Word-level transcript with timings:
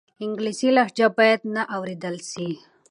انګلیسي 0.25 0.69
لهجه 0.77 1.07
باید 1.17 1.41
نه 1.55 1.63
واورېدل 1.69 2.15
سي. 2.29 2.47